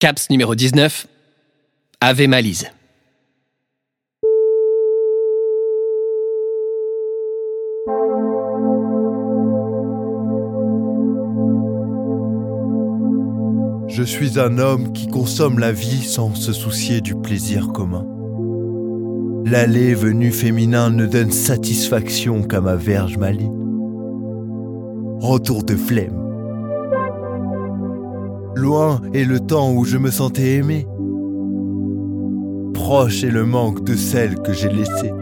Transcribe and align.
CAPS 0.00 0.30
numéro 0.30 0.54
19, 0.54 1.06
Ave 2.00 2.26
Malise. 2.26 2.68
Je 13.88 14.02
suis 14.02 14.40
un 14.40 14.56
homme 14.56 14.94
qui 14.94 15.06
consomme 15.06 15.58
la 15.58 15.70
vie 15.70 16.02
sans 16.02 16.34
se 16.34 16.54
soucier 16.54 17.02
du 17.02 17.14
plaisir 17.14 17.68
commun. 17.68 18.06
L'aller 19.44 19.92
venu 19.92 20.32
féminin 20.32 20.88
ne 20.88 21.04
donne 21.04 21.30
satisfaction 21.30 22.42
qu'à 22.42 22.62
ma 22.62 22.76
verge 22.76 23.18
maligne. 23.18 23.52
Retour 25.20 25.62
de 25.62 25.76
flemme. 25.76 26.29
Loin 28.60 29.00
est 29.14 29.24
le 29.24 29.40
temps 29.40 29.72
où 29.72 29.86
je 29.86 29.96
me 29.96 30.10
sentais 30.10 30.56
aimé. 30.56 30.86
Proche 32.74 33.24
est 33.24 33.30
le 33.30 33.46
manque 33.46 33.82
de 33.84 33.94
celle 33.94 34.34
que 34.34 34.52
j'ai 34.52 34.68
laissée. 34.68 35.14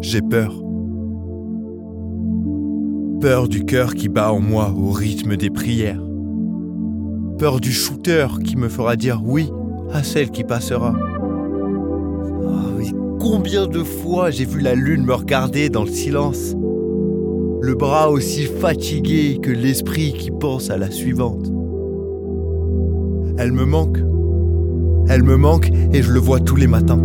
J'ai 0.00 0.22
peur. 0.22 0.54
Peur 3.20 3.48
du 3.48 3.64
cœur 3.64 3.94
qui 3.94 4.08
bat 4.08 4.32
en 4.32 4.38
moi 4.38 4.72
au 4.78 4.92
rythme 4.92 5.36
des 5.36 5.50
prières. 5.50 6.00
Peur 7.36 7.58
du 7.58 7.72
shooter 7.72 8.28
qui 8.44 8.56
me 8.56 8.68
fera 8.68 8.94
dire 8.94 9.22
oui 9.24 9.50
à 9.92 10.04
celle 10.04 10.30
qui 10.30 10.44
passera. 10.44 10.94
Mais 12.78 12.92
combien 13.18 13.66
de 13.66 13.82
fois 13.82 14.30
j'ai 14.30 14.44
vu 14.44 14.60
la 14.60 14.76
lune 14.76 15.04
me 15.04 15.14
regarder 15.14 15.68
dans 15.68 15.82
le 15.82 15.90
silence 15.90 16.54
Le 17.66 17.74
bras 17.74 18.10
aussi 18.10 18.44
fatigué 18.44 19.40
que 19.42 19.50
l'esprit 19.50 20.12
qui 20.12 20.30
pense 20.30 20.70
à 20.70 20.76
la 20.76 20.88
suivante. 20.88 21.46
Elle 23.38 23.50
me 23.50 23.64
manque. 23.64 23.98
Elle 25.08 25.24
me 25.24 25.36
manque 25.36 25.72
et 25.92 26.00
je 26.00 26.12
le 26.12 26.20
vois 26.20 26.38
tous 26.38 26.54
les 26.54 26.68
matins. 26.68 27.00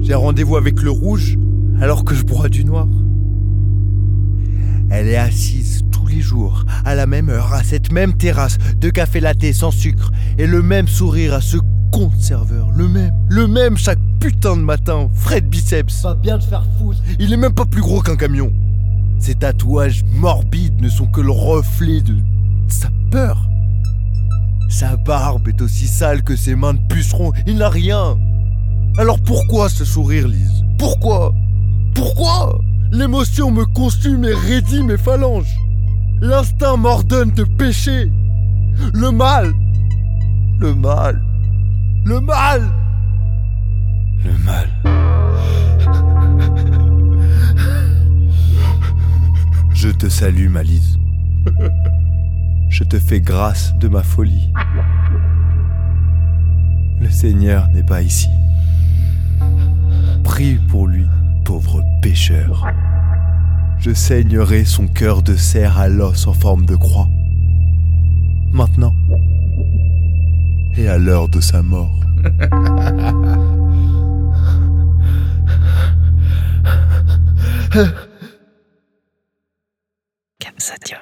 J'ai 0.00 0.14
rendez-vous 0.14 0.56
avec 0.56 0.82
le 0.82 0.90
rouge 0.90 1.38
alors 1.80 2.04
que 2.04 2.16
je 2.16 2.24
bois 2.24 2.48
du 2.48 2.64
noir. 2.64 2.88
Elle 4.90 5.06
est 5.06 5.16
assise 5.16 5.84
tous 5.92 6.08
les 6.08 6.20
jours, 6.20 6.64
à 6.84 6.96
la 6.96 7.06
même 7.06 7.28
heure, 7.28 7.52
à 7.52 7.62
cette 7.62 7.92
même 7.92 8.14
terrasse, 8.14 8.58
de 8.80 8.90
café 8.90 9.20
latte 9.20 9.52
sans 9.52 9.70
sucre, 9.70 10.10
et 10.38 10.46
le 10.48 10.60
même 10.60 10.88
sourire 10.88 11.34
à 11.34 11.40
ce 11.40 11.58
con 11.92 12.10
serveur, 12.18 12.72
le 12.76 12.88
même, 12.88 13.14
le 13.30 13.46
même 13.46 13.76
chaque 13.76 14.00
putain 14.18 14.56
de 14.56 14.62
matin, 14.62 15.08
Fred 15.14 15.48
Biceps. 15.48 16.02
Pas 16.02 16.14
bien 16.14 16.38
de 16.38 16.42
faire 16.42 16.64
foutre. 16.78 17.00
Il 17.18 17.32
est 17.32 17.36
même 17.36 17.54
pas 17.54 17.66
plus 17.66 17.80
gros 17.80 18.00
qu'un 18.00 18.16
camion. 18.16 18.52
Ses 19.18 19.34
tatouages 19.34 20.04
morbides 20.12 20.80
ne 20.80 20.88
sont 20.88 21.06
que 21.06 21.20
le 21.20 21.30
reflet 21.30 22.00
de 22.00 22.16
sa 22.68 22.88
peur. 23.10 23.48
Sa 24.68 24.96
barbe 24.96 25.48
est 25.48 25.62
aussi 25.62 25.86
sale 25.86 26.22
que 26.22 26.36
ses 26.36 26.54
mains 26.54 26.74
de 26.74 26.80
puceron, 26.88 27.32
il 27.46 27.56
n'a 27.56 27.68
rien. 27.68 28.18
Alors 28.98 29.18
pourquoi 29.20 29.68
ce 29.68 29.84
sourire, 29.84 30.28
Lise? 30.28 30.64
Pourquoi? 30.78 31.34
Pourquoi? 31.94 32.60
L'émotion 32.92 33.50
me 33.50 33.64
consume 33.64 34.24
et 34.24 34.34
raidit 34.34 34.82
mes 34.82 34.98
phalanges. 34.98 35.56
L'instinct 36.20 36.76
m'ordonne 36.76 37.30
de 37.32 37.44
pécher. 37.44 38.10
Le 38.92 39.10
mal. 39.10 39.52
Le 40.60 40.74
mal. 40.74 41.22
Le 42.04 42.20
mal. 42.20 42.62
Mal. 44.44 44.68
Je 49.74 49.88
te 49.90 50.08
salue, 50.08 50.48
Malise. 50.48 50.98
Je 52.68 52.84
te 52.84 52.98
fais 52.98 53.20
grâce 53.20 53.74
de 53.78 53.88
ma 53.88 54.02
folie. 54.02 54.52
Le 57.00 57.10
Seigneur 57.10 57.68
n'est 57.68 57.82
pas 57.82 58.02
ici. 58.02 58.28
Prie 60.24 60.58
pour 60.68 60.86
lui, 60.86 61.06
pauvre 61.44 61.82
pécheur. 62.02 62.66
Je 63.78 63.92
saignerai 63.94 64.64
son 64.64 64.88
cœur 64.88 65.22
de 65.22 65.36
cerf 65.36 65.78
à 65.78 65.88
l'os 65.88 66.26
en 66.26 66.32
forme 66.32 66.66
de 66.66 66.74
croix. 66.74 67.08
Maintenant. 68.52 68.94
Et 70.76 70.88
à 70.88 70.98
l'heure 70.98 71.28
de 71.28 71.40
sa 71.40 71.62
mort. 71.62 72.00
감사죠. 80.40 80.96